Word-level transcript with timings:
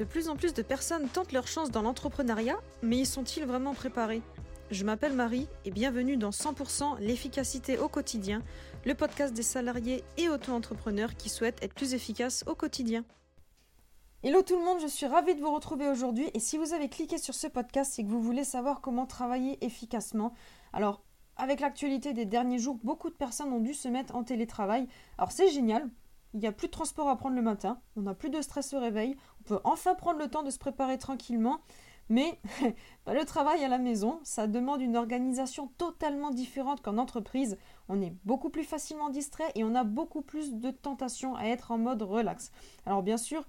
De 0.00 0.06
plus 0.06 0.30
en 0.30 0.36
plus 0.36 0.54
de 0.54 0.62
personnes 0.62 1.10
tentent 1.10 1.32
leur 1.32 1.46
chance 1.46 1.70
dans 1.70 1.82
l'entrepreneuriat, 1.82 2.56
mais 2.82 2.96
y 2.96 3.04
sont-ils 3.04 3.44
vraiment 3.44 3.74
préparés? 3.74 4.22
Je 4.70 4.86
m'appelle 4.86 5.12
Marie 5.12 5.46
et 5.66 5.70
bienvenue 5.70 6.16
dans 6.16 6.30
100% 6.30 6.98
l'efficacité 7.00 7.76
au 7.76 7.86
quotidien, 7.90 8.42
le 8.86 8.94
podcast 8.94 9.34
des 9.34 9.42
salariés 9.42 10.02
et 10.16 10.30
auto-entrepreneurs 10.30 11.16
qui 11.16 11.28
souhaitent 11.28 11.62
être 11.62 11.74
plus 11.74 11.92
efficaces 11.92 12.44
au 12.46 12.54
quotidien. 12.54 13.04
Hello 14.22 14.40
tout 14.40 14.58
le 14.58 14.64
monde, 14.64 14.80
je 14.80 14.86
suis 14.86 15.04
ravie 15.04 15.34
de 15.34 15.40
vous 15.42 15.54
retrouver 15.54 15.86
aujourd'hui 15.86 16.30
et 16.32 16.40
si 16.40 16.56
vous 16.56 16.72
avez 16.72 16.88
cliqué 16.88 17.18
sur 17.18 17.34
ce 17.34 17.48
podcast, 17.48 17.92
c'est 17.94 18.02
que 18.02 18.08
vous 18.08 18.22
voulez 18.22 18.44
savoir 18.44 18.80
comment 18.80 19.04
travailler 19.04 19.62
efficacement. 19.62 20.32
Alors, 20.72 21.02
avec 21.36 21.60
l'actualité 21.60 22.14
des 22.14 22.24
derniers 22.24 22.58
jours, 22.58 22.78
beaucoup 22.82 23.10
de 23.10 23.16
personnes 23.16 23.52
ont 23.52 23.60
dû 23.60 23.74
se 23.74 23.88
mettre 23.88 24.16
en 24.16 24.24
télétravail. 24.24 24.88
Alors 25.18 25.30
c'est 25.30 25.50
génial, 25.50 25.90
il 26.32 26.38
n'y 26.38 26.46
a 26.46 26.52
plus 26.52 26.68
de 26.68 26.72
transport 26.72 27.08
à 27.08 27.16
prendre 27.16 27.34
le 27.34 27.42
matin, 27.42 27.80
on 27.96 28.02
n'a 28.02 28.14
plus 28.14 28.30
de 28.30 28.40
stress 28.40 28.72
au 28.72 28.78
réveil, 28.78 29.16
on 29.40 29.42
peut 29.44 29.60
enfin 29.64 29.94
prendre 29.94 30.18
le 30.18 30.28
temps 30.28 30.42
de 30.42 30.50
se 30.50 30.58
préparer 30.58 30.98
tranquillement. 30.98 31.60
Mais 32.08 32.40
bah, 33.06 33.14
le 33.14 33.24
travail 33.24 33.64
à 33.64 33.68
la 33.68 33.78
maison, 33.78 34.18
ça 34.24 34.46
demande 34.46 34.82
une 34.82 34.96
organisation 34.96 35.68
totalement 35.78 36.30
différente 36.30 36.82
qu'en 36.82 36.98
entreprise. 36.98 37.56
On 37.88 38.02
est 38.02 38.12
beaucoup 38.24 38.50
plus 38.50 38.64
facilement 38.64 39.10
distrait 39.10 39.50
et 39.54 39.64
on 39.64 39.74
a 39.74 39.84
beaucoup 39.84 40.20
plus 40.20 40.54
de 40.54 40.70
tentations 40.70 41.36
à 41.36 41.44
être 41.44 41.70
en 41.70 41.78
mode 41.78 42.02
relax. 42.02 42.50
Alors 42.84 43.02
bien 43.02 43.16
sûr, 43.16 43.46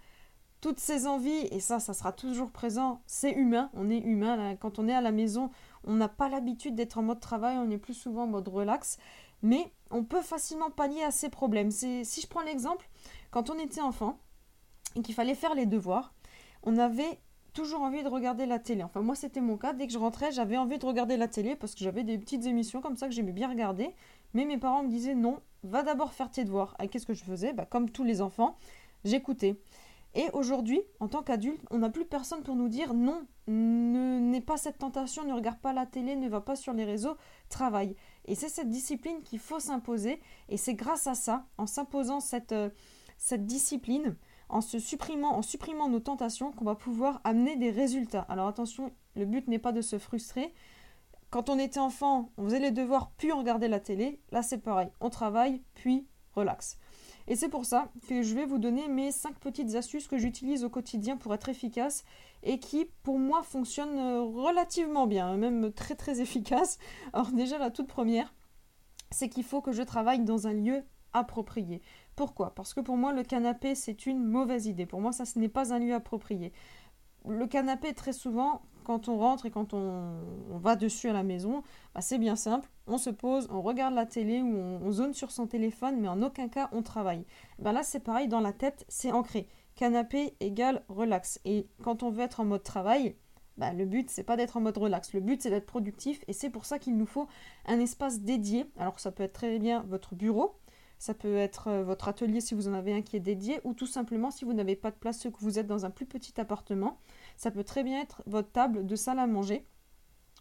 toutes 0.62 0.80
ces 0.80 1.08
envies, 1.08 1.48
et 1.50 1.60
ça, 1.60 1.80
ça 1.80 1.96
sera 1.96 2.12
toujours 2.12 2.52
présent, 2.52 3.02
c'est 3.08 3.32
humain, 3.32 3.72
on 3.74 3.90
est 3.90 3.98
humain. 3.98 4.56
Quand 4.58 4.78
on 4.78 4.88
est 4.88 4.94
à 4.94 5.02
la 5.02 5.12
maison, 5.12 5.50
on 5.84 5.96
n'a 5.96 6.08
pas 6.08 6.30
l'habitude 6.30 6.76
d'être 6.76 7.00
en 7.00 7.02
mode 7.02 7.20
travail, 7.20 7.58
on 7.58 7.72
est 7.72 7.80
plus 7.80 7.96
souvent 7.96 8.24
en 8.24 8.28
mode 8.28 8.48
relax. 8.48 9.00
Mais 9.42 9.74
on 9.90 10.04
peut 10.04 10.22
facilement 10.22 10.70
pallier 10.70 11.02
à 11.02 11.10
ces 11.10 11.30
problèmes. 11.30 11.72
Si 11.72 12.04
je 12.04 12.28
prends 12.28 12.44
l'exemple, 12.44 12.88
quand 13.32 13.50
on 13.50 13.58
était 13.58 13.82
enfant 13.82 14.20
et 14.96 15.02
qu'il 15.02 15.16
fallait 15.16 15.36
faire 15.36 15.56
les 15.56 15.66
devoirs, 15.66 16.14
on 16.64 16.78
avait 16.78 17.20
toujours 17.54 17.82
envie 17.82 18.04
de 18.04 18.08
regarder 18.08 18.46
la 18.46 18.60
télé. 18.60 18.84
Enfin, 18.84 19.02
moi, 19.02 19.16
c'était 19.16 19.42
mon 19.42 19.58
cas. 19.58 19.74
Dès 19.74 19.88
que 19.88 19.94
je 19.94 19.98
rentrais, 19.98 20.32
j'avais 20.32 20.58
envie 20.58 20.78
de 20.78 20.86
regarder 20.86 21.18
la 21.18 21.28
télé 21.28 21.56
parce 21.56 21.74
que 21.74 21.84
j'avais 21.84 22.04
des 22.04 22.18
petites 22.18 22.46
émissions 22.46 22.82
comme 22.82 22.96
ça 22.96 23.08
que 23.08 23.14
j'aimais 23.14 23.34
bien 23.34 23.50
regarder. 23.50 23.94
Mais 24.34 24.46
mes 24.46 24.58
parents 24.58 24.84
me 24.84 24.90
disaient 24.90 25.16
non, 25.16 25.40
va 25.64 25.84
d'abord 25.84 26.14
faire 26.14 26.32
tes 26.32 26.46
devoirs. 26.46 26.76
Et 26.82 26.88
qu'est-ce 26.88 27.06
que 27.06 27.14
je 27.14 27.24
faisais? 27.24 27.54
Bah, 27.54 27.66
Comme 27.66 27.90
tous 27.90 28.04
les 28.04 28.22
enfants, 28.22 28.58
j'écoutais. 29.04 29.58
Et 30.14 30.30
aujourd'hui, 30.34 30.82
en 31.00 31.08
tant 31.08 31.24
qu'adulte, 31.24 31.62
on 31.72 31.78
n'a 31.80 31.90
plus 31.90 32.06
personne 32.06 32.44
pour 32.44 32.56
nous 32.56 32.68
dire 32.68 32.94
non, 32.94 33.26
n'aie 33.48 34.42
pas 34.42 34.58
cette 34.58 34.78
tentation, 34.78 35.24
ne 35.24 35.34
regarde 35.34 35.60
pas 35.60 35.72
la 35.72 35.86
télé, 35.86 36.18
ne 36.18 36.28
va 36.28 36.42
pas 36.42 36.58
sur 36.58 36.74
les 36.74 36.84
réseaux, 36.84 37.16
travaille. 37.50 37.96
Et 38.26 38.36
c'est 38.36 38.50
cette 38.50 38.70
discipline 38.70 39.22
qu'il 39.24 39.40
faut 39.40 39.60
s'imposer. 39.60 40.22
Et 40.50 40.58
c'est 40.58 40.74
grâce 40.74 41.08
à 41.08 41.16
ça, 41.16 41.46
en 41.58 41.66
s'imposant 41.66 42.20
cette, 42.20 42.52
euh, 42.52 42.70
cette 43.18 43.46
discipline, 43.46 44.18
en 44.52 44.62
se 44.62 44.80
supprimant, 44.80 45.38
en 45.38 45.42
supprimant 45.42 45.90
nos 45.90 46.00
tentations, 46.00 46.52
qu'on 46.52 46.66
va 46.66 46.76
pouvoir 46.76 47.22
amener 47.24 47.56
des 47.56 47.72
résultats. 47.72 48.26
Alors 48.30 48.48
attention, 48.48 48.92
le 49.16 49.26
but 49.26 49.48
n'est 49.48 49.60
pas 49.60 49.72
de 49.72 49.82
se 49.82 49.98
frustrer. 49.98 50.54
Quand 51.30 51.50
on 51.50 51.58
était 51.58 51.80
enfant, 51.80 52.32
on 52.38 52.44
faisait 52.44 52.60
les 52.60 52.72
devoirs 52.72 53.12
puis 53.18 53.32
on 53.32 53.40
regardait 53.40 53.70
la 53.70 53.80
télé. 53.80 54.20
Là, 54.32 54.44
c'est 54.44 54.58
pareil. 54.58 54.90
On 55.00 55.10
travaille 55.10 55.62
puis 55.74 56.06
relax. 56.36 56.78
Et 57.28 57.36
c'est 57.36 57.50
pour 57.50 57.66
ça 57.66 57.90
que 58.10 58.24
je 58.24 58.36
vais 58.36 58.46
vous 58.46 58.58
donner 58.58 58.88
mes 58.90 59.12
5 59.12 59.40
petites 59.40 59.76
astuces 59.76 60.08
que 60.08 60.18
j'utilise 60.18 60.66
au 60.66 60.70
quotidien 60.70 61.16
pour 61.16 61.34
être 61.34 61.48
efficace 61.48 62.04
et 62.44 62.60
qui, 62.60 62.90
pour 63.04 63.20
moi, 63.20 63.44
fonctionnent 63.44 64.00
euh, 64.00 64.22
relativement 64.22 65.08
bien, 65.08 65.38
même 65.38 65.72
très 65.72 65.96
très 65.96 66.20
efficace. 66.20 66.78
Alors 67.14 67.32
déjà, 67.32 67.58
la 67.58 67.70
toute 67.70 67.88
première, 67.88 68.34
c'est 69.12 69.30
qu'il 69.30 69.44
faut 69.44 69.62
que 69.62 69.72
je 69.72 69.84
travaille 69.84 70.20
dans 70.20 70.48
un 70.48 70.54
lieu 70.54 70.84
approprié. 71.14 71.82
Pourquoi? 72.16 72.54
Parce 72.56 72.74
que 72.74 72.82
pour 72.82 72.98
moi, 72.98 73.14
le 73.14 73.24
canapé, 73.24 73.76
c'est 73.76 74.06
une 74.06 74.24
mauvaise 74.24 74.68
idée. 74.68 74.86
Pour 74.86 75.02
moi, 75.02 75.12
ça, 75.12 75.26
ce 75.26 75.40
n'est 75.40 75.50
pas 75.50 75.74
un 75.74 75.80
lieu 75.80 75.94
approprié. 75.94 76.54
Le 77.28 77.46
canapé, 77.46 77.94
très 77.94 78.14
souvent, 78.14 78.64
quand 78.84 79.08
on 79.08 79.18
rentre 79.18 79.46
et 79.46 79.52
quand 79.52 79.74
on, 79.74 80.58
va 80.58 80.76
dessus 80.76 81.10
à 81.10 81.14
la 81.14 81.24
maison, 81.24 81.64
bah, 81.94 82.02
c'est 82.02 82.18
bien 82.18 82.36
simple. 82.36 82.70
On 82.88 82.98
se 82.98 83.10
pose, 83.10 83.48
on 83.52 83.62
regarde 83.62 83.94
la 83.94 84.06
télé 84.06 84.42
ou 84.42 84.56
on, 84.56 84.92
zone 84.92 85.14
sur 85.14 85.32
son 85.32 85.48
téléphone, 85.48 86.00
mais 86.00 86.08
en 86.08 86.22
aucun 86.22 86.48
cas 86.48 86.70
on 86.72 86.82
travaille. 86.82 87.26
Bah, 87.60 87.72
là, 87.72 87.84
c'est 87.84 88.00
pareil, 88.00 88.28
dans 88.28 88.40
la 88.40 88.54
tête, 88.54 88.86
c'est 88.88 89.12
ancré. 89.12 89.48
Canapé 89.76 90.36
égale 90.40 90.84
relax. 90.90 91.40
Et 91.46 91.68
quand 91.84 92.04
on 92.04 92.10
veut 92.10 92.24
être 92.24 92.40
en 92.40 92.46
mode 92.46 92.64
travail, 92.64 93.16
bah, 93.58 93.74
le 93.74 93.86
but, 93.86 94.10
c'est 94.10 94.24
pas 94.24 94.38
d'être 94.38 94.58
en 94.58 94.62
mode 94.62 94.78
relax. 94.78 95.14
Le 95.14 95.20
but, 95.20 95.42
c'est 95.42 95.50
d'être 95.50 95.66
productif. 95.66 96.24
Et 96.28 96.34
c'est 96.34 96.50
pour 96.50 96.66
ça 96.66 96.80
qu'il 96.80 96.98
nous 96.98 97.06
faut 97.06 97.28
un 97.66 97.80
espace 97.80 98.22
dédié. 98.22 98.66
Alors, 98.78 99.00
ça 99.00 99.12
peut 99.12 99.24
être 99.24 99.34
très 99.34 99.60
bien 99.60 99.86
votre 99.88 100.16
bureau, 100.16 100.56
ça 101.02 101.16
peut 101.16 101.38
être 101.38 101.68
euh, 101.68 101.84
votre 101.84 102.10
atelier 102.10 102.42
si 102.42 102.54
vous 102.54 102.68
en 102.68 102.76
avez 102.76 102.94
un 102.94 103.02
qui 103.02 103.18
est 103.18 103.22
dédié, 103.22 103.60
ou 103.64 103.74
tout 103.74 103.88
simplement 103.88 104.30
si 104.30 104.46
vous 104.46 104.54
n'avez 104.54 104.76
pas 104.76 104.92
de 104.92 104.96
place, 104.96 105.24
que 105.24 105.40
vous 105.40 105.58
êtes 105.58 105.66
dans 105.66 105.84
un 105.84 105.90
plus 105.90 106.06
petit 106.06 106.40
appartement, 106.40 107.00
ça 107.38 107.50
peut 107.50 107.64
très 107.64 107.82
bien 107.82 108.00
être 108.00 108.22
votre 108.28 108.52
table 108.52 108.86
de 108.86 108.96
salle 108.96 109.18
à 109.18 109.26
manger. 109.26 109.66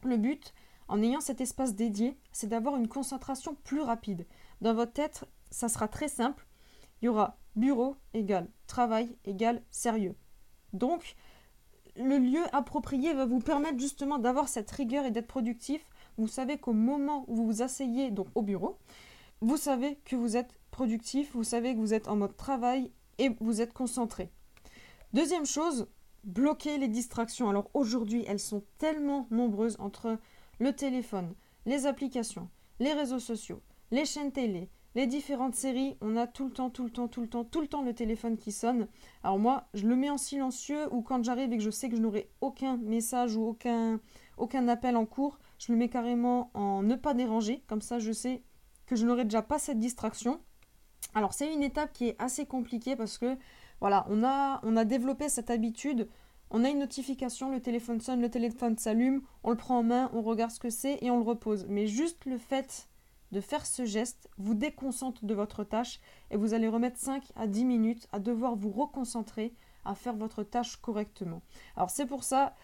Le 0.04 0.18
but, 0.18 0.52
en 0.86 1.02
ayant 1.02 1.22
cet 1.22 1.40
espace 1.40 1.74
dédié, 1.74 2.18
c'est 2.30 2.46
d'avoir 2.46 2.76
une 2.76 2.88
concentration 2.88 3.54
plus 3.64 3.80
rapide. 3.80 4.26
Dans 4.60 4.74
votre 4.74 4.92
tête, 4.92 5.24
ça 5.50 5.70
sera 5.70 5.88
très 5.88 6.08
simple. 6.08 6.46
Il 7.00 7.06
y 7.06 7.08
aura 7.08 7.38
bureau 7.56 7.96
égale 8.12 8.46
travail 8.66 9.16
égale 9.24 9.62
sérieux. 9.70 10.14
Donc, 10.74 11.16
le 11.96 12.18
lieu 12.18 12.42
approprié 12.52 13.14
va 13.14 13.24
vous 13.24 13.40
permettre 13.40 13.78
justement 13.78 14.18
d'avoir 14.18 14.46
cette 14.46 14.70
rigueur 14.70 15.06
et 15.06 15.10
d'être 15.10 15.26
productif. 15.26 15.82
Vous 16.18 16.28
savez 16.28 16.58
qu'au 16.58 16.74
moment 16.74 17.24
où 17.28 17.34
vous 17.34 17.46
vous 17.46 17.62
asseyez 17.62 18.10
donc 18.10 18.26
au 18.34 18.42
bureau, 18.42 18.76
vous 19.40 19.56
savez 19.56 19.96
que 20.04 20.16
vous 20.16 20.36
êtes 20.36 20.58
productif, 20.70 21.32
vous 21.34 21.44
savez 21.44 21.74
que 21.74 21.80
vous 21.80 21.94
êtes 21.94 22.08
en 22.08 22.16
mode 22.16 22.36
travail 22.36 22.90
et 23.18 23.30
vous 23.40 23.60
êtes 23.60 23.72
concentré. 23.72 24.30
Deuxième 25.12 25.46
chose, 25.46 25.88
bloquer 26.24 26.78
les 26.78 26.88
distractions. 26.88 27.48
Alors 27.48 27.70
aujourd'hui, 27.74 28.24
elles 28.28 28.40
sont 28.40 28.64
tellement 28.78 29.26
nombreuses 29.30 29.76
entre 29.78 30.18
le 30.58 30.72
téléphone, 30.74 31.34
les 31.66 31.86
applications, 31.86 32.48
les 32.80 32.92
réseaux 32.92 33.18
sociaux, 33.18 33.62
les 33.90 34.04
chaînes 34.04 34.32
télé, 34.32 34.68
les 34.94 35.06
différentes 35.06 35.54
séries, 35.54 35.96
on 36.00 36.16
a 36.16 36.26
tout 36.26 36.46
le 36.46 36.52
temps, 36.52 36.68
tout 36.68 36.84
le 36.84 36.90
temps, 36.90 37.08
tout 37.08 37.20
le 37.20 37.28
temps, 37.28 37.44
tout 37.44 37.60
le 37.60 37.68
temps 37.68 37.82
le 37.82 37.94
téléphone 37.94 38.36
qui 38.36 38.52
sonne. 38.52 38.88
Alors 39.22 39.38
moi, 39.38 39.68
je 39.72 39.86
le 39.86 39.96
mets 39.96 40.10
en 40.10 40.18
silencieux 40.18 40.92
ou 40.92 41.00
quand 41.00 41.22
j'arrive 41.22 41.52
et 41.52 41.58
que 41.58 41.62
je 41.62 41.70
sais 41.70 41.88
que 41.88 41.96
je 41.96 42.02
n'aurai 42.02 42.28
aucun 42.40 42.76
message 42.76 43.36
ou 43.36 43.46
aucun, 43.46 44.00
aucun 44.36 44.66
appel 44.68 44.96
en 44.96 45.06
cours, 45.06 45.38
je 45.58 45.72
le 45.72 45.78
mets 45.78 45.88
carrément 45.88 46.50
en 46.54 46.82
ne 46.82 46.96
pas 46.96 47.14
déranger. 47.14 47.62
Comme 47.68 47.82
ça, 47.82 47.98
je 48.00 48.12
sais 48.12 48.42
que 48.90 48.96
je 48.96 49.06
n'aurai 49.06 49.22
déjà 49.22 49.40
pas 49.40 49.60
cette 49.60 49.78
distraction. 49.78 50.40
Alors 51.14 51.32
c'est 51.32 51.54
une 51.54 51.62
étape 51.62 51.92
qui 51.92 52.08
est 52.08 52.16
assez 52.18 52.44
compliquée 52.44 52.96
parce 52.96 53.18
que 53.18 53.36
voilà, 53.80 54.04
on 54.10 54.24
a, 54.24 54.58
on 54.64 54.76
a 54.76 54.84
développé 54.84 55.28
cette 55.28 55.48
habitude. 55.48 56.08
On 56.50 56.64
a 56.64 56.70
une 56.70 56.80
notification, 56.80 57.52
le 57.52 57.60
téléphone 57.60 58.00
sonne, 58.00 58.20
le 58.20 58.28
téléphone 58.28 58.76
s'allume, 58.76 59.22
on 59.44 59.50
le 59.50 59.56
prend 59.56 59.78
en 59.78 59.82
main, 59.84 60.10
on 60.12 60.22
regarde 60.22 60.50
ce 60.50 60.58
que 60.58 60.70
c'est 60.70 60.98
et 61.02 61.10
on 61.12 61.18
le 61.18 61.22
repose. 61.22 61.66
Mais 61.68 61.86
juste 61.86 62.24
le 62.24 62.36
fait 62.36 62.88
de 63.30 63.40
faire 63.40 63.64
ce 63.64 63.84
geste 63.84 64.28
vous 64.38 64.54
déconcentre 64.54 65.24
de 65.24 65.34
votre 65.34 65.62
tâche 65.62 66.00
et 66.32 66.36
vous 66.36 66.52
allez 66.52 66.66
remettre 66.66 66.98
5 66.98 67.22
à 67.36 67.46
10 67.46 67.64
minutes 67.64 68.08
à 68.10 68.18
devoir 68.18 68.56
vous 68.56 68.70
reconcentrer 68.70 69.54
à 69.84 69.94
faire 69.94 70.16
votre 70.16 70.42
tâche 70.42 70.78
correctement. 70.78 71.42
Alors 71.76 71.90
c'est 71.90 72.06
pour 72.06 72.24
ça, 72.24 72.56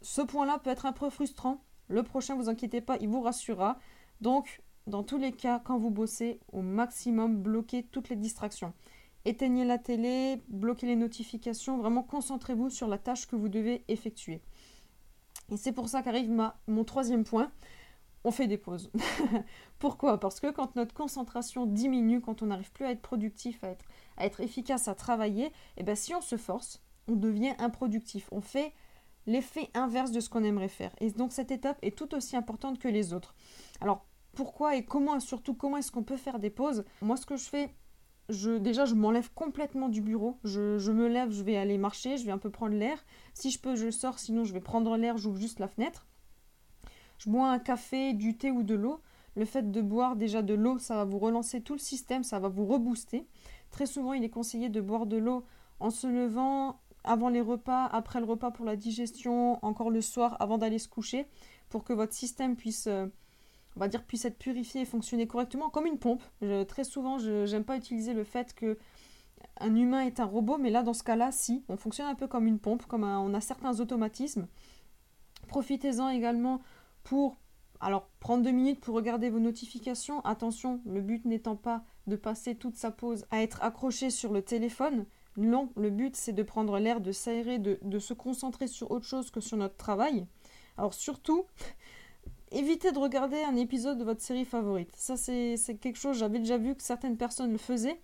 ce 0.00 0.22
point-là 0.22 0.58
peut 0.58 0.70
être 0.70 0.86
un 0.86 0.92
peu 0.92 1.10
frustrant. 1.10 1.62
Le 1.88 2.02
prochain, 2.02 2.34
vous 2.34 2.48
inquiétez 2.48 2.80
pas, 2.80 2.96
il 2.96 3.08
vous 3.10 3.20
rassurera. 3.20 3.78
Donc 4.22 4.62
dans 4.86 5.02
tous 5.02 5.18
les 5.18 5.32
cas, 5.32 5.60
quand 5.64 5.78
vous 5.78 5.90
bossez, 5.90 6.40
au 6.52 6.62
maximum, 6.62 7.36
bloquez 7.42 7.82
toutes 7.84 8.08
les 8.08 8.16
distractions. 8.16 8.72
Éteignez 9.24 9.64
la 9.64 9.78
télé, 9.78 10.40
bloquez 10.48 10.86
les 10.86 10.94
notifications, 10.94 11.78
vraiment 11.78 12.04
concentrez-vous 12.04 12.70
sur 12.70 12.86
la 12.86 12.98
tâche 12.98 13.26
que 13.26 13.34
vous 13.34 13.48
devez 13.48 13.84
effectuer. 13.88 14.40
Et 15.50 15.56
c'est 15.56 15.72
pour 15.72 15.88
ça 15.88 16.02
qu'arrive 16.02 16.30
mon 16.68 16.84
troisième 16.84 17.24
point, 17.24 17.50
on 18.22 18.30
fait 18.30 18.46
des 18.46 18.58
pauses. 18.58 18.90
Pourquoi? 19.78 20.18
Parce 20.18 20.40
que 20.40 20.50
quand 20.50 20.76
notre 20.76 20.94
concentration 20.94 21.66
diminue, 21.66 22.20
quand 22.20 22.42
on 22.42 22.46
n'arrive 22.46 22.72
plus 22.72 22.84
à 22.84 22.90
être 22.90 23.02
productif, 23.02 23.62
à 23.64 24.24
être, 24.24 24.40
efficace, 24.40 24.88
à 24.88 24.94
travailler, 24.94 25.46
et 25.46 25.52
eh 25.78 25.82
bien 25.82 25.94
si 25.94 26.14
on 26.14 26.20
se 26.20 26.36
force, 26.36 26.82
on 27.08 27.14
devient 27.14 27.54
improductif. 27.58 28.28
On 28.32 28.40
fait 28.40 28.72
l'effet 29.26 29.70
inverse 29.74 30.12
de 30.12 30.20
ce 30.20 30.28
qu'on 30.28 30.44
aimerait 30.44 30.68
faire. 30.68 30.94
Et 31.00 31.10
donc 31.10 31.32
cette 31.32 31.50
étape 31.50 31.78
est 31.82 31.96
tout 31.96 32.14
aussi 32.14 32.36
importante 32.36 32.78
que 32.78 32.88
les 32.88 33.12
autres. 33.12 33.34
Alors 33.80 34.06
pourquoi 34.36 34.76
et 34.76 34.84
comment, 34.84 35.18
surtout 35.18 35.54
comment 35.54 35.78
est-ce 35.78 35.90
qu'on 35.90 36.04
peut 36.04 36.16
faire 36.16 36.38
des 36.38 36.50
pauses. 36.50 36.84
Moi, 37.02 37.16
ce 37.16 37.26
que 37.26 37.36
je 37.36 37.48
fais, 37.48 37.74
je, 38.28 38.58
déjà, 38.58 38.84
je 38.84 38.94
m'enlève 38.94 39.32
complètement 39.34 39.88
du 39.88 40.02
bureau. 40.02 40.38
Je, 40.44 40.92
me 40.92 41.08
lève, 41.08 41.32
je 41.32 41.42
vais 41.42 41.56
aller 41.56 41.78
marcher, 41.78 42.18
je 42.18 42.24
vais 42.24 42.32
un 42.32 42.38
peu 42.38 42.50
prendre 42.50 42.76
l'air. 42.76 43.04
Si 43.34 43.50
je 43.50 43.58
peux, 43.58 43.74
je 43.74 43.90
sors, 43.90 44.18
sinon 44.18 44.44
je 44.44 44.52
vais 44.52 44.60
prendre 44.60 44.96
l'air, 44.96 45.16
j'ouvre 45.16 45.38
juste 45.38 45.58
la 45.58 45.66
fenêtre. 45.66 46.06
Je 47.18 47.30
bois 47.30 47.50
un 47.50 47.58
café, 47.58 48.12
du 48.12 48.36
thé 48.36 48.50
ou 48.50 48.62
de 48.62 48.74
l'eau. 48.74 49.00
Le 49.34 49.44
fait 49.44 49.70
de 49.70 49.80
boire 49.80 50.16
déjà 50.16 50.42
de 50.42 50.54
l'eau, 50.54 50.78
ça 50.78 50.96
va 50.96 51.04
vous 51.04 51.18
relancer 51.18 51.60
tout 51.62 51.74
le 51.74 51.78
système, 51.78 52.22
ça 52.22 52.38
va 52.38 52.48
vous 52.48 52.66
rebooster. 52.66 53.26
Très 53.70 53.86
souvent, 53.86 54.12
il 54.12 54.22
est 54.22 54.30
conseillé 54.30 54.68
de 54.68 54.80
boire 54.80 55.06
de 55.06 55.16
l'eau 55.16 55.44
en 55.80 55.90
se 55.90 56.06
levant, 56.06 56.80
avant 57.04 57.28
les 57.28 57.40
repas, 57.40 57.84
après 57.86 58.20
le 58.20 58.26
repas 58.26 58.50
pour 58.50 58.64
la 58.64 58.76
digestion, 58.76 59.58
encore 59.64 59.90
le 59.90 60.00
soir 60.00 60.36
avant 60.40 60.58
d'aller 60.58 60.78
se 60.78 60.88
coucher, 60.88 61.26
pour 61.70 61.84
que 61.84 61.92
votre 61.94 62.12
système 62.12 62.54
puisse... 62.56 62.88
On 63.76 63.80
va 63.80 63.88
dire, 63.88 64.04
puisse 64.04 64.24
être 64.24 64.38
purifié 64.38 64.82
et 64.82 64.84
fonctionner 64.84 65.26
correctement 65.26 65.70
comme 65.70 65.86
une 65.86 65.98
pompe. 65.98 66.22
très 66.68 66.84
souvent, 66.84 67.18
je 67.18 67.50
n'aime 67.50 67.64
pas 67.64 67.76
utiliser 67.76 68.14
le 68.14 68.24
fait 68.24 68.54
que 68.54 68.78
un 69.60 69.74
humain 69.74 70.00
est 70.00 70.18
un 70.20 70.24
robot, 70.24 70.58
mais 70.58 70.70
là, 70.70 70.82
dans 70.82 70.94
ce 70.94 71.02
cas-là, 71.02 71.30
si. 71.30 71.64
On 71.68 71.76
fonctionne 71.76 72.06
un 72.06 72.14
peu 72.14 72.26
comme 72.26 72.46
une 72.46 72.58
pompe, 72.58 72.86
comme 72.86 73.04
on 73.04 73.34
a 73.34 73.40
certains 73.40 73.80
automatismes. 73.80 74.48
Profitez-en 75.48 76.08
également 76.08 76.60
pour 77.04 77.36
alors, 77.80 78.08
prendre 78.20 78.42
deux 78.42 78.52
minutes 78.52 78.80
pour 78.80 78.94
regarder 78.94 79.30
vos 79.30 79.38
notifications. 79.38 80.20
Attention, 80.24 80.80
le 80.86 81.00
but 81.00 81.24
n'étant 81.24 81.56
pas 81.56 81.84
de 82.06 82.16
passer 82.16 82.54
toute 82.54 82.76
sa 82.76 82.90
pause 82.90 83.26
à 83.30 83.42
être 83.42 83.62
accroché 83.62 84.10
sur 84.10 84.32
le 84.32 84.42
téléphone. 84.42 85.06
Non, 85.36 85.70
le 85.76 85.90
but 85.90 86.16
c'est 86.16 86.32
de 86.32 86.42
prendre 86.42 86.78
l'air, 86.78 87.00
de 87.00 87.12
s'aérer, 87.12 87.58
de, 87.58 87.98
se 87.98 88.14
concentrer 88.14 88.66
sur 88.66 88.90
autre 88.90 89.04
chose 89.04 89.30
que 89.30 89.40
sur 89.40 89.58
notre 89.58 89.76
travail. 89.76 90.26
Alors 90.78 90.94
surtout, 90.94 91.44
évitez 92.50 92.92
de 92.92 92.98
regarder 92.98 93.42
un 93.42 93.56
épisode 93.56 93.98
de 93.98 94.04
votre 94.04 94.20
série 94.20 94.44
favorite. 94.44 94.94
Ça 94.96 95.16
c'est 95.16 95.56
quelque 95.80 95.98
chose, 95.98 96.18
j'avais 96.18 96.38
déjà 96.38 96.58
vu 96.58 96.74
que 96.74 96.82
certaines 96.82 97.16
personnes 97.16 97.52
le 97.52 97.58
faisaient. 97.58 98.00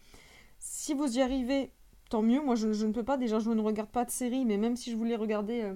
Si 0.59 0.95
vous 0.95 1.19
y 1.19 1.21
arrivez, 1.21 1.73
tant 2.11 2.23
mieux. 2.23 2.43
Moi 2.43 2.55
je, 2.55 2.69
ne 2.69 2.93
peux 2.93 3.05
pas, 3.05 3.17
déjà 3.17 3.39
je 3.39 3.51
ne 3.51 3.61
regarde 3.61 3.91
pas 3.91 4.05
de 4.05 4.11
série, 4.11 4.45
mais 4.45 4.57
même 4.57 4.77
si 4.77 4.91
je 4.91 4.97
voulais 4.97 5.17
regarder... 5.17 5.63
Euh, 5.63 5.75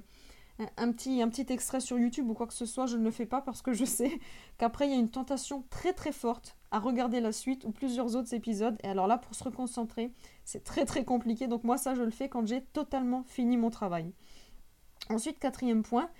un 0.77 0.91
petit, 0.91 1.21
un 1.21 1.29
petit 1.29 1.53
extrait 1.53 1.81
sur 1.81 1.99
YouTube 1.99 2.29
ou 2.31 2.35
quoi 2.35 2.47
que 2.47 2.55
ce 2.55 2.65
soit, 2.65 2.87
je 2.87 2.97
ne 2.97 3.05
le 3.05 3.11
fais 3.11 3.27
pas 3.27 3.43
parce 3.43 3.61
que 3.61 3.73
je 3.73 3.85
sais 3.85 4.11
qu'après 4.59 4.87
il 4.87 4.93
y 4.93 4.95
a 4.95 4.99
une 4.99 5.11
tentation 5.11 5.65
très 5.69 5.93
très 5.93 6.13
forte 6.13 6.57
à 6.71 6.79
regarder 6.79 7.21
la 7.21 7.33
suite 7.33 7.65
ou 7.65 7.73
plusieurs 7.73 8.17
autres 8.17 8.35
épisodes. 8.35 8.77
Et 8.83 8.89
alors 8.89 9.07
là, 9.07 9.19
pour 9.19 9.35
se 9.35 9.45
reconcentrer, 9.45 10.13
c'est 10.45 10.65
très 10.65 10.85
très 10.85 11.05
compliqué. 11.05 11.47
Donc 11.47 11.65
moi, 11.65 11.77
ça, 11.77 11.95
je 11.95 12.03
le 12.03 12.11
fais 12.11 12.29
quand 12.29 12.47
j'ai 12.47 12.63
totalement 12.63 13.23
fini 13.25 13.57
mon 13.57 13.71
travail. 13.71 14.13
Ensuite, 15.11 15.39
quatrième 15.39 15.83
point, 15.83 16.11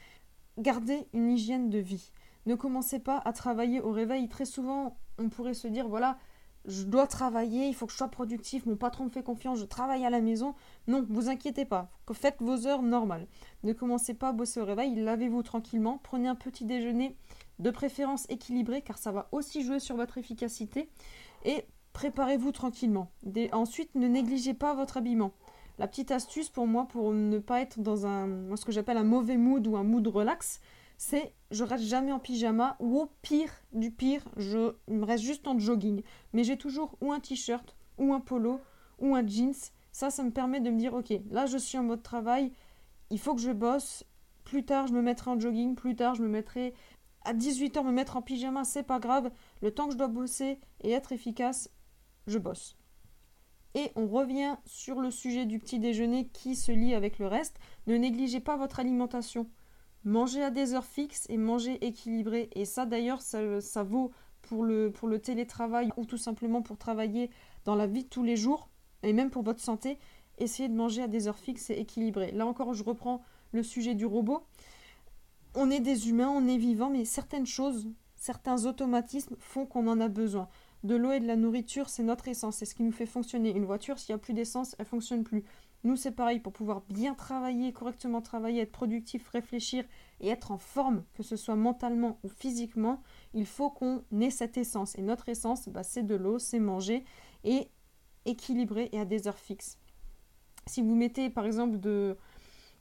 gardez 0.59 1.07
une 1.13 1.31
hygiène 1.31 1.71
de 1.71 1.79
vie. 1.79 2.13
Ne 2.47 2.55
commencez 2.55 2.99
pas 2.99 3.21
à 3.25 3.33
travailler 3.33 3.81
au 3.81 3.91
réveil. 3.91 4.29
Très 4.29 4.45
souvent, 4.45 4.99
on 5.19 5.29
pourrait 5.29 5.55
se 5.55 5.69
dire, 5.69 5.89
voilà, 5.89 6.19
je 6.67 6.83
dois 6.83 7.07
travailler, 7.07 7.69
il 7.69 7.75
faut 7.75 7.87
que 7.87 7.93
je 7.93 7.97
sois 7.97 8.09
productif, 8.09 8.67
mon 8.67 8.77
patron 8.77 9.05
me 9.05 9.11
fait 9.11 9.23
confiance, 9.23 9.59
je 9.59 9.65
travaille 9.65 10.05
à 10.05 10.11
la 10.11 10.21
maison. 10.21 10.55
Non, 10.89 11.07
vous 11.09 11.29
inquiétez 11.29 11.65
pas, 11.65 11.91
faites 12.13 12.37
vos 12.41 12.67
heures 12.67 12.83
normales. 12.83 13.27
Ne 13.63 13.73
commencez 13.73 14.15
pas 14.15 14.31
à 14.31 14.33
bosser 14.33 14.61
au 14.61 14.65
réveil, 14.65 14.95
lavez-vous 14.97 15.43
tranquillement, 15.43 16.01
prenez 16.03 16.29
un 16.29 16.35
petit 16.35 16.65
déjeuner 16.65 17.17
de 17.59 17.71
préférence 17.71 18.27
équilibré 18.29 18.83
car 18.83 18.99
ça 18.99 19.13
va 19.13 19.29
aussi 19.33 19.65
jouer 19.65 19.79
sur 19.79 19.97
votre 19.97 20.19
efficacité 20.19 20.91
et 21.45 21.65
préparez-vous 21.93 22.53
tranquillement. 22.53 23.11
ensuite, 23.53 23.95
ne 23.95 24.09
négligez 24.09 24.55
pas 24.55 24.75
votre 24.75 24.97
habillement. 24.97 25.33
La 25.79 25.87
petite 25.87 26.11
astuce 26.11 26.49
pour 26.49 26.67
moi 26.67 26.89
pour 26.89 27.13
ne 27.13 27.39
pas 27.39 27.61
être 27.61 27.81
dans 27.81 28.07
un 28.07 28.57
ce 28.57 28.65
que 28.65 28.73
j'appelle 28.73 28.97
un 28.97 29.05
mauvais 29.05 29.37
mood 29.37 29.67
ou 29.67 29.77
un 29.77 29.85
mood 29.85 30.07
relax, 30.07 30.61
c'est 30.99 31.35
je 31.51 31.65
reste 31.65 31.85
jamais 31.85 32.13
en 32.13 32.19
pyjama 32.19 32.77
ou 32.81 32.99
au 32.99 33.11
pire 33.23 33.51
du 33.73 33.91
pire, 33.91 34.25
je 34.37 34.75
me 34.89 35.05
reste 35.05 35.25
juste 35.25 35.47
en 35.47 35.59
jogging. 35.59 36.03
Mais 36.33 36.45
j'ai 36.45 36.57
toujours 36.57 36.97
ou 37.01 37.13
un 37.13 37.21
t-shirt 37.21 37.77
ou 37.99 38.13
un 38.13 38.21
polo 38.21 38.61
ou 38.99 39.15
un 39.15 39.27
jeans. 39.27 39.55
Ça, 39.93 40.11
ça 40.11 40.23
me 40.25 40.31
permet 40.31 40.61
de 40.61 40.71
me 40.71 40.79
dire 40.79 40.95
ok, 40.95 41.13
là 41.31 41.47
je 41.47 41.59
suis 41.59 41.79
en 41.79 41.85
mode 41.85 42.03
travail, 42.03 42.53
il 43.11 43.19
faut 43.19 43.35
que 43.35 43.41
je 43.41 43.53
bosse. 43.53 44.05
Plus 44.45 44.65
tard, 44.65 44.87
je 44.87 44.93
me 44.93 45.03
mettrai 45.03 45.31
en 45.31 45.41
jogging. 45.41 45.75
Plus 45.75 45.97
tard, 45.97 46.15
je 46.15 46.23
me 46.23 46.29
mettrai 46.29 46.73
à 47.25 47.35
18h 47.35 47.85
me 47.85 47.91
mettre 47.91 48.17
en 48.17 48.23
pyjama, 48.23 48.65
c'est 48.65 48.85
pas 48.85 49.01
grave. 49.01 49.31
Le 49.61 49.73
temps 49.73 49.87
que 49.87 49.93
je 49.93 49.99
dois 49.99 50.09
bosser 50.09 50.61
et 50.81 50.93
être 50.93 51.13
efficace, 51.13 51.71
je 52.27 52.39
bosse. 52.39 52.77
Et 53.75 53.91
on 53.97 54.07
revient 54.07 54.57
sur 54.65 55.01
le 55.01 55.11
sujet 55.11 55.45
du 55.45 55.59
petit 55.59 55.79
déjeuner 55.79 56.29
qui 56.29 56.57
se 56.57 56.73
lie 56.73 56.95
avec 56.95 57.19
le 57.19 57.27
reste. 57.27 57.59
Ne 57.87 57.97
négligez 57.97 58.41
pas 58.41 58.57
votre 58.57 58.81
alimentation 58.81 59.51
manger 60.07 60.43
à 60.43 60.51
des 60.51 60.73
heures 60.73 60.87
fixes 60.87 61.27
et 61.29 61.37
manger 61.37 61.85
équilibré. 61.85 62.49
Et 62.55 62.65
ça 62.65 62.87
d'ailleurs, 62.87 63.21
ça, 63.21 63.83
vaut 63.83 64.13
pour 64.43 64.65
le, 64.65 64.91
pour 64.91 65.09
le 65.09 65.19
télétravail 65.19 65.91
ou 65.97 66.07
tout 66.07 66.17
simplement 66.17 66.63
pour 66.63 66.79
travailler 66.79 67.29
dans 67.65 67.75
la 67.75 67.87
vie 67.87 68.05
de 68.05 68.09
tous 68.09 68.23
les 68.23 68.37
jours 68.37 68.71
et 69.03 69.13
même 69.13 69.31
pour 69.31 69.43
votre 69.43 69.61
santé. 69.61 69.99
Essayez 70.39 70.69
de 70.69 70.75
manger 70.75 71.03
à 71.03 71.09
des 71.09 71.29
heures 71.29 71.39
fixes 71.39 71.71
et 71.71 71.81
équilibrées. 71.81 72.31
Là 72.31 72.47
encore, 72.47 72.73
je 72.73 72.85
reprends 72.85 73.23
le 73.53 73.63
sujet 73.63 73.95
du 73.95 74.07
robot. 74.07 74.43
On 75.55 75.71
est 75.71 75.81
des 75.81 76.09
humains, 76.09 76.29
on 76.29 76.47
est 76.47 76.59
vivants, 76.59 76.91
mais 76.91 77.05
certaines 77.05 77.47
choses, 77.47 77.89
certains 78.15 78.67
automatismes 78.67 79.37
font 79.39 79.67
qu'on 79.67 79.89
en 79.89 80.01
a 80.01 80.09
besoin. 80.09 80.49
De 80.87 80.95
l'eau 80.95 81.11
et 81.11 81.19
de 81.19 81.27
la 81.27 81.35
nourriture, 81.35 81.89
c'est 81.89 82.05
notre 82.05 82.29
essence, 82.29 82.59
c'est 82.59 82.65
ce 82.65 82.77
qui 82.77 82.85
nous 82.85 82.93
fait 82.93 83.07
fonctionner. 83.07 83.51
Une 83.51 83.65
voiture, 83.65 83.99
s'il 83.99 84.15
n'y 84.15 84.21
a 84.21 84.23
plus 84.23 84.35
d'essence, 84.35 84.77
elle 84.79 84.87
fonctionne 84.87 85.25
plus. 85.25 85.43
Nous, 85.83 85.97
c'est 85.97 86.13
pareil, 86.13 86.39
pour 86.39 86.53
pouvoir 86.53 86.83
bien 86.89 87.15
travailler, 87.15 87.73
correctement 87.73 88.23
travailler, 88.23 88.61
être 88.61 88.71
productif, 88.71 89.29
réfléchir 89.31 89.85
et 90.21 90.29
être 90.29 90.53
en 90.53 90.59
forme, 90.59 91.03
que 91.15 91.25
ce 91.25 91.35
soit 91.35 91.57
mentalement 91.57 92.21
ou 92.23 92.29
physiquement, 92.29 93.03
il 93.35 93.47
faut 93.47 93.69
qu'on 93.69 94.05
ait 94.21 94.31
cette 94.31 94.59
essence. 94.59 94.97
Et 94.97 95.03
notre 95.03 95.29
essence, 95.29 95.69
bah, 95.69 95.83
c'est 95.83 96.05
de 96.05 96.15
l'eau, 96.15 96.39
c'est 96.39 96.61
manger 96.61 97.03
et 97.43 97.69
équilibrer 98.25 98.89
et 98.93 99.01
à 99.01 99.05
des 99.05 99.27
heures 99.27 99.41
fixes. 99.41 99.81
Si 100.69 100.83
vous 100.83 100.95
mettez 100.95 101.31
par 101.31 101.47
exemple 101.47 101.81
de, 101.81 102.17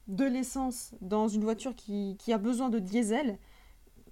de 0.08 0.26
l'essence 0.26 0.94
dans 1.02 1.28
une 1.28 1.44
voiture 1.44 1.76
qui, 1.76 2.20
a 2.32 2.38
besoin 2.38 2.70
de 2.70 2.78
diesel, 2.78 3.40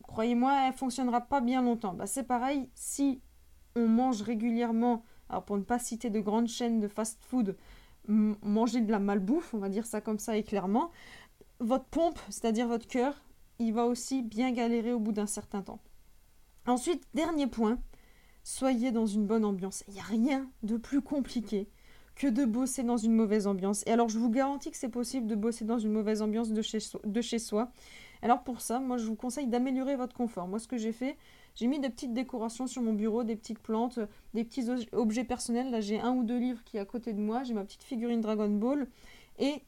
croyez-moi, 0.01 0.63
elle 0.63 0.71
ne 0.71 0.77
fonctionnera 0.77 1.21
pas 1.21 1.41
bien 1.41 1.61
longtemps. 1.61 1.93
Bah, 1.93 2.07
c'est 2.07 2.23
pareil, 2.23 2.71
si 2.73 3.21
on 3.75 3.87
mange 3.87 4.21
régulièrement, 4.21 5.03
alors 5.29 5.45
pour 5.45 5.57
ne 5.57 5.63
pas 5.63 5.79
citer 5.79 6.09
de 6.09 6.19
grandes 6.19 6.47
chaînes 6.47 6.79
de 6.79 6.87
fast-food, 6.87 7.55
manger 8.07 8.81
de 8.81 8.91
la 8.91 8.99
malbouffe, 8.99 9.53
on 9.53 9.59
va 9.59 9.69
dire 9.69 9.85
ça 9.85 10.01
comme 10.01 10.19
ça 10.19 10.37
et 10.37 10.43
clairement, 10.43 10.91
votre 11.59 11.85
pompe, 11.85 12.19
c'est-à-dire 12.29 12.67
votre 12.67 12.87
cœur, 12.87 13.21
il 13.59 13.73
va 13.73 13.85
aussi 13.85 14.21
bien 14.21 14.51
galérer 14.51 14.93
au 14.93 14.99
bout 14.99 15.11
d'un 15.11 15.27
certain 15.27 15.61
temps. 15.61 15.79
Ensuite, 16.65 17.03
dernier 17.13 17.47
point, 17.47 17.79
soyez 18.43 18.91
dans 18.91 19.05
une 19.05 19.25
bonne 19.25 19.45
ambiance. 19.45 19.83
Il 19.87 19.93
n'y 19.93 19.99
a 19.99 20.03
rien 20.03 20.49
de 20.63 20.77
plus 20.77 21.01
compliqué 21.01 21.69
que 22.15 22.27
de 22.27 22.45
bosser 22.45 22.83
dans 22.83 22.97
une 22.97 23.13
mauvaise 23.13 23.47
ambiance. 23.47 23.83
Et 23.87 23.91
alors, 23.91 24.09
je 24.09 24.19
vous 24.19 24.29
garantis 24.29 24.71
que 24.71 24.77
c'est 24.77 24.89
possible 24.89 25.27
de 25.27 25.35
bosser 25.35 25.65
dans 25.65 25.79
une 25.79 25.91
mauvaise 25.91 26.21
ambiance 26.21 26.51
de 26.51 26.61
chez, 26.61 26.77
de 27.03 27.21
chez 27.21 27.39
soi. 27.39 27.71
Alors 28.21 28.43
pour 28.43 28.61
ça, 28.61 28.79
moi, 28.79 28.97
je 28.97 29.05
vous 29.05 29.15
conseille 29.15 29.47
d'améliorer 29.47 29.95
votre 29.95 30.15
confort. 30.15 30.47
Moi, 30.47 30.59
ce 30.59 30.67
que 30.67 30.77
j'ai 30.77 30.93
fait, 30.93 31.17
j'ai 31.55 31.67
mis 31.67 31.79
des 31.79 31.89
petites 31.89 32.13
décorations 32.13 32.67
sur 32.67 32.81
mon 32.81 32.93
bureau, 32.93 33.23
des 33.23 33.35
petites 33.35 33.59
plantes, 33.59 33.99
des 34.33 34.43
petits 34.43 34.65
objets 34.91 35.23
personnels. 35.23 35.69
Là, 35.69 35.81
j'ai 35.81 35.99
un 35.99 36.11
ou 36.11 36.23
deux 36.23 36.37
livres 36.37 36.63
qui 36.63 36.77
est 36.77 36.79
à 36.79 36.85
côté 36.85 37.13
de 37.13 37.19
moi. 37.19 37.43
J'ai 37.43 37.53
ma 37.53 37.63
petite 37.63 37.83
figurine 37.83 38.21
Dragon 38.21 38.49
Ball. 38.49 38.87
Et 39.37 39.61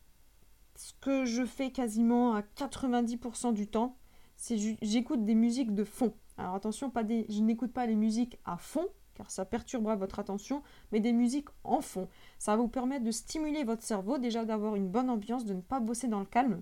ce 0.76 0.94
que 1.00 1.26
je 1.26 1.46
fais 1.46 1.72
quasiment 1.72 2.34
à 2.34 2.42
90% 2.42 3.54
du 3.54 3.68
temps, 3.68 3.98
c'est 4.36 4.58
j'écoute 4.82 5.26
des 5.26 5.36
musiques 5.36 5.74
de 5.74 5.84
fond. 5.84 6.14
Alors 6.38 6.56
attention, 6.56 6.90
pas 6.90 7.04
des, 7.04 7.26
je 7.30 7.40
n'écoute 7.42 7.72
pas 7.72 7.86
les 7.86 7.96
musiques 7.96 8.38
à 8.46 8.58
fond, 8.58 8.88
car 9.14 9.32
ça 9.32 9.46
perturbera 9.46 9.96
votre 9.96 10.20
attention, 10.20 10.62
mais 10.92 11.00
des 11.00 11.14
musiques 11.14 11.48
en 11.64 11.82
fond. 11.82 12.10
Ça 12.38 12.56
va 12.56 12.62
vous 12.62 12.68
permettre 12.68 13.06
de 13.06 13.12
stimuler 13.12 13.64
votre 13.64 13.84
cerveau, 13.84 14.18
déjà 14.18 14.44
d'avoir 14.44 14.76
une 14.76 14.90
bonne 14.90 15.10
ambiance, 15.10 15.46
de 15.46 15.54
ne 15.54 15.62
pas 15.62 15.80
bosser 15.80 16.08
dans 16.08 16.20
le 16.20 16.26
calme. 16.26 16.62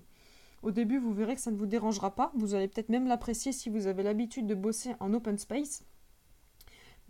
Au 0.64 0.70
début, 0.70 0.98
vous 0.98 1.12
verrez 1.12 1.34
que 1.34 1.42
ça 1.42 1.50
ne 1.50 1.56
vous 1.56 1.66
dérangera 1.66 2.14
pas. 2.14 2.32
Vous 2.34 2.54
allez 2.54 2.68
peut-être 2.68 2.88
même 2.88 3.06
l'apprécier 3.06 3.52
si 3.52 3.68
vous 3.68 3.86
avez 3.86 4.02
l'habitude 4.02 4.46
de 4.46 4.54
bosser 4.54 4.94
en 4.98 5.12
open 5.12 5.36
space. 5.36 5.84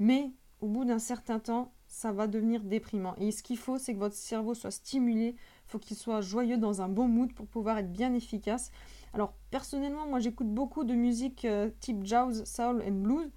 Mais 0.00 0.32
au 0.60 0.66
bout 0.66 0.84
d'un 0.84 0.98
certain 0.98 1.38
temps, 1.38 1.72
ça 1.86 2.10
va 2.10 2.26
devenir 2.26 2.64
déprimant. 2.64 3.14
Et 3.16 3.30
ce 3.30 3.44
qu'il 3.44 3.56
faut, 3.56 3.78
c'est 3.78 3.94
que 3.94 4.00
votre 4.00 4.16
cerveau 4.16 4.54
soit 4.54 4.72
stimulé. 4.72 5.36
Il 5.36 5.70
faut 5.70 5.78
qu'il 5.78 5.96
soit 5.96 6.20
joyeux 6.20 6.56
dans 6.56 6.82
un 6.82 6.88
bon 6.88 7.06
mood 7.06 7.32
pour 7.32 7.46
pouvoir 7.46 7.78
être 7.78 7.92
bien 7.92 8.12
efficace. 8.12 8.72
Alors, 9.12 9.34
personnellement, 9.52 10.08
moi, 10.08 10.18
j'écoute 10.18 10.52
beaucoup 10.52 10.82
de 10.82 10.94
musique 10.94 11.44
euh, 11.44 11.70
type 11.78 12.02
jazz, 12.02 12.42
soul 12.44 12.82
and 12.84 13.02
blues. 13.02 13.30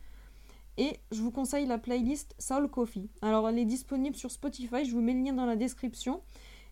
Et 0.77 0.97
je 1.11 1.21
vous 1.21 1.31
conseille 1.31 1.67
la 1.67 1.77
playlist 1.77 2.33
Soul 2.39 2.69
Coffee. 2.69 3.11
Alors, 3.21 3.47
elle 3.47 3.59
est 3.59 3.65
disponible 3.65 4.15
sur 4.15 4.31
Spotify. 4.31 4.83
Je 4.83 4.93
vous 4.93 5.01
mets 5.01 5.13
le 5.13 5.21
lien 5.21 5.33
dans 5.33 5.45
la 5.45 5.55
description. 5.55 6.21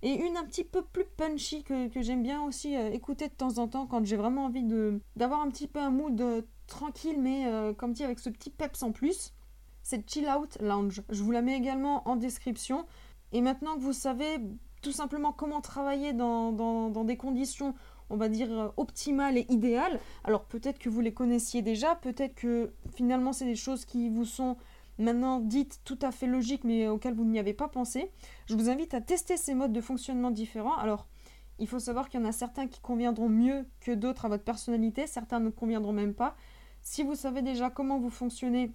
Et 0.05 0.13
une 0.23 0.37
un 0.37 0.43
petit 0.43 0.63
peu 0.63 0.83
plus 0.83 1.03
punchy 1.17 1.63
que, 1.63 1.89
j'aime 1.95 2.21
bien 2.21 2.43
aussi 2.43 2.77
euh, 2.77 2.91
écouter 2.91 3.27
de 3.27 3.33
temps 3.33 3.57
en 3.57 3.67
temps 3.67 3.87
quand 3.87 4.05
j'ai 4.05 4.17
vraiment 4.17 4.45
envie 4.45 4.63
d'avoir 5.15 5.41
un 5.41 5.49
petit 5.49 5.67
peu 5.67 5.79
un 5.79 5.89
mood 5.89 6.21
euh, 6.21 6.43
tranquille 6.67 7.19
mais 7.19 7.47
euh, 7.47 7.73
comme 7.73 7.91
dit 7.91 8.03
avec 8.03 8.19
ce 8.19 8.29
petit 8.29 8.51
peps 8.51 8.83
en 8.83 8.91
plus. 8.91 9.33
C'est 9.81 10.07
Chill 10.07 10.27
Out 10.27 10.59
Lounge. 10.61 11.01
Je 11.09 11.23
vous 11.23 11.31
la 11.31 11.41
mets 11.41 11.57
également 11.57 12.07
en 12.07 12.17
description. 12.17 12.85
Et 13.31 13.41
maintenant 13.41 13.77
que 13.77 13.81
vous 13.81 13.93
savez 13.93 14.37
tout 14.83 14.91
simplement 14.91 15.33
comment 15.33 15.59
travailler 15.59 16.13
dans, 16.13 16.51
dans 16.51 17.03
des 17.03 17.17
conditions 17.17 17.73
on 18.11 18.17
va 18.17 18.29
dire 18.29 18.71
optimales 18.77 19.35
et 19.35 19.47
idéales, 19.49 19.99
alors 20.23 20.45
peut-être 20.45 20.77
que 20.77 20.89
vous 20.89 21.01
les 21.01 21.15
connaissiez 21.15 21.63
déjà, 21.63 21.95
peut-être 21.95 22.35
que 22.35 22.71
finalement 22.95 23.33
c'est 23.33 23.45
des 23.45 23.55
choses 23.55 23.83
qui 23.83 24.09
vous 24.09 24.25
sont 24.25 24.57
maintenant 24.97 25.39
dites 25.39 25.81
tout 25.83 25.99
à 26.01 26.11
fait 26.11 26.27
logiques 26.27 26.63
mais 26.63 26.87
auxquelles 26.87 27.13
vous 27.13 27.25
n'y 27.25 27.39
avez 27.39 27.53
pas 27.53 27.67
pensé. 27.67 28.11
Je 28.47 28.55
vous 28.55 28.69
invite 28.69 28.93
à 28.93 29.01
tester 29.01 29.37
ces 29.37 29.53
modes 29.53 29.73
de 29.73 29.81
fonctionnement 29.81 30.31
différents. 30.31 30.75
Alors, 30.75 31.07
il 31.59 31.67
faut 31.67 31.79
savoir 31.79 32.09
qu'il 32.09 32.19
y 32.19 32.23
en 32.23 32.27
a 32.27 32.31
certains 32.31 32.67
qui 32.67 32.81
conviendront 32.81 33.29
mieux 33.29 33.65
que 33.79 33.91
d'autres 33.91 34.25
à 34.25 34.29
votre 34.29 34.43
personnalité, 34.43 35.07
certains 35.07 35.39
ne 35.39 35.49
conviendront 35.49 35.93
même 35.93 36.13
pas. 36.13 36.35
Si 36.81 37.03
vous 37.03 37.15
savez 37.15 37.41
déjà 37.41 37.69
comment 37.69 37.99
vous 37.99 38.09
fonctionnez, 38.09 38.71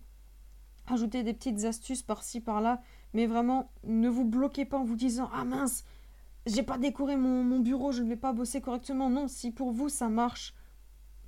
ajoutez 0.86 1.22
des 1.22 1.34
petites 1.34 1.64
astuces 1.64 2.02
par-ci 2.02 2.40
par-là, 2.40 2.80
mais 3.12 3.26
vraiment 3.26 3.70
ne 3.84 4.08
vous 4.08 4.24
bloquez 4.24 4.64
pas 4.64 4.78
en 4.78 4.84
vous 4.84 4.96
disant 4.96 5.30
ah 5.34 5.44
mince, 5.44 5.84
j'ai 6.46 6.62
pas 6.62 6.78
décoré 6.78 7.16
mon, 7.16 7.44
mon 7.44 7.60
bureau, 7.60 7.92
je 7.92 8.02
ne 8.02 8.08
vais 8.08 8.16
pas 8.16 8.32
bosser 8.32 8.60
correctement. 8.60 9.10
Non, 9.10 9.28
si 9.28 9.50
pour 9.50 9.72
vous 9.72 9.88
ça 9.88 10.08
marche, 10.08 10.54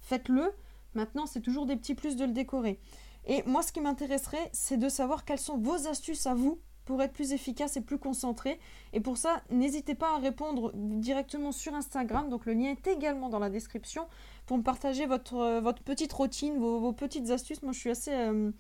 faites-le. 0.01 0.53
Maintenant, 0.95 1.27
c'est 1.27 1.41
toujours 1.41 1.67
des 1.67 1.77
petits 1.77 1.95
plus 1.95 2.17
de 2.17 2.25
le 2.25 2.33
décorer. 2.33 2.79
Et 3.27 3.43
moi, 3.47 3.63
ce 3.63 3.73
qui 3.73 3.81
m'intéresserait, 3.81 4.51
c'est 4.53 4.77
de 4.77 4.89
savoir 4.89 5.25
quelles 5.25 5.39
sont 5.39 5.59
vos 5.59 5.87
astuces 5.87 6.27
à 6.27 6.35
vous 6.35 6.59
pour 6.85 7.01
être 7.03 7.13
plus 7.13 7.33
efficace 7.33 7.77
et 7.77 7.81
plus 7.81 7.99
concentré. 7.99 8.59
Et 8.93 9.01
pour 9.01 9.17
ça, 9.17 9.43
n'hésitez 9.51 9.95
pas 9.95 10.17
à 10.17 10.19
répondre 10.19 10.73
directement 10.75 11.53
sur 11.53 11.75
Instagram. 11.75 12.29
Donc 12.29 12.47
le 12.47 12.55
lien 12.55 12.71
est 12.71 12.87
également 12.87 13.29
dans 13.29 13.39
la 13.39 13.51
description 13.51 14.07
pour 14.47 14.59
me 14.59 14.63
partager 14.63 15.07
votre, 15.07 15.37
euh, 15.37 15.73
petite 15.85 16.13
routine, 16.13 16.59
vos, 16.59 16.93
petites 16.93 17.31
astuces. 17.31 17.63
Moi, 17.63 17.73
je 17.73 17.79
suis 17.79 17.91
assez, 17.91 18.13
euh, 18.13 18.51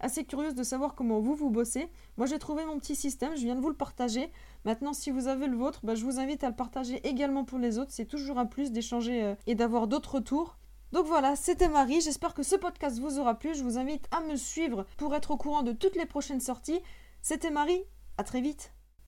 assez 0.00 0.24
curieuse 0.24 0.54
de 0.54 0.62
savoir 0.62 0.94
comment 0.94 1.20
vous, 1.20 1.34
vous 1.34 1.50
bossez. 1.50 1.88
Moi, 2.16 2.26
j'ai 2.26 2.38
trouvé 2.38 2.64
mon 2.64 2.78
petit 2.78 2.96
système, 2.96 3.36
je 3.36 3.42
viens 3.42 3.54
de 3.54 3.60
vous 3.60 3.70
le 3.70 3.76
partager. 3.76 4.30
Maintenant, 4.64 4.92
si 4.92 5.10
vous 5.10 5.28
avez 5.28 5.46
le 5.46 5.56
vôtre, 5.56 5.80
bah, 5.82 5.94
je 5.94 6.04
vous 6.04 6.18
invite 6.18 6.44
à 6.44 6.50
le 6.50 6.56
partager 6.56 7.00
également 7.06 7.44
pour 7.44 7.58
les 7.58 7.78
autres. 7.78 7.92
C'est 7.92 8.04
toujours 8.04 8.38
un 8.38 8.46
plus 8.46 8.72
d'échanger 8.72 9.22
euh, 9.22 9.34
et 9.46 9.54
d'avoir 9.54 9.86
d'autres 9.86 10.16
retours. 10.16 10.58
Donc 10.92 11.06
voilà, 11.06 11.36
c'était 11.36 11.68
Marie. 11.68 12.00
J'espère 12.00 12.34
que 12.34 12.42
ce 12.42 12.56
podcast 12.56 12.98
vous 12.98 13.18
aura 13.18 13.38
plu. 13.38 13.54
Je 13.54 13.62
vous 13.62 13.78
invite 13.78 14.08
à 14.10 14.20
me 14.20 14.36
suivre 14.36 14.86
pour 14.96 15.14
être 15.14 15.30
au 15.30 15.36
courant 15.36 15.62
de 15.62 15.72
toutes 15.72 15.96
les 15.96 16.06
prochaines 16.06 16.40
sorties. 16.40 16.80
C'était 17.22 17.50
Marie. 17.50 17.82
À 18.18 18.24
très 18.24 18.40
vite. 18.40 18.72